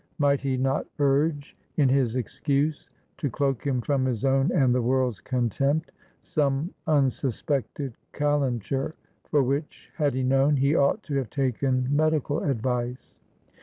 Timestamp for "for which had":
9.25-10.15